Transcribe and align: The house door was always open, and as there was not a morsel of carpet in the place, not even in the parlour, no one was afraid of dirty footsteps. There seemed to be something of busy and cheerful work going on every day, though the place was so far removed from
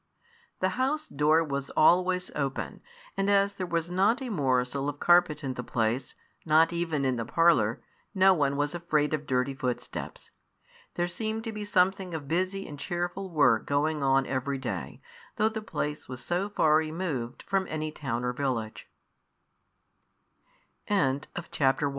The 0.61 0.69
house 0.81 1.07
door 1.07 1.43
was 1.43 1.69
always 1.77 2.31
open, 2.33 2.81
and 3.15 3.29
as 3.29 3.53
there 3.53 3.67
was 3.67 3.91
not 3.91 4.19
a 4.19 4.29
morsel 4.31 4.89
of 4.89 4.99
carpet 4.99 5.43
in 5.43 5.53
the 5.53 5.61
place, 5.63 6.15
not 6.43 6.73
even 6.73 7.05
in 7.05 7.17
the 7.17 7.23
parlour, 7.23 7.83
no 8.15 8.33
one 8.33 8.55
was 8.55 8.73
afraid 8.73 9.13
of 9.13 9.27
dirty 9.27 9.53
footsteps. 9.53 10.31
There 10.95 11.07
seemed 11.07 11.43
to 11.43 11.51
be 11.51 11.65
something 11.65 12.15
of 12.15 12.27
busy 12.27 12.67
and 12.67 12.79
cheerful 12.79 13.29
work 13.29 13.67
going 13.67 14.01
on 14.01 14.25
every 14.25 14.57
day, 14.57 15.03
though 15.35 15.49
the 15.49 15.61
place 15.61 16.09
was 16.09 16.25
so 16.25 16.49
far 16.49 16.77
removed 16.77 17.43
from 17.43 17.67